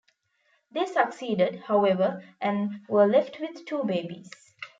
They 0.71 0.87
succeeded, 0.87 1.59
however, 1.67 2.23
and 2.41 2.81
were 2.89 3.05
left 3.05 3.39
with 3.39 3.65
two 3.67 3.83
babies. 3.83 4.31